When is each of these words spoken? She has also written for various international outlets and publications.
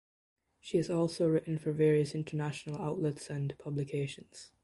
She 0.59 0.77
has 0.77 0.89
also 0.89 1.27
written 1.27 1.59
for 1.59 1.71
various 1.71 2.15
international 2.15 2.81
outlets 2.81 3.29
and 3.29 3.55
publications. 3.59 4.49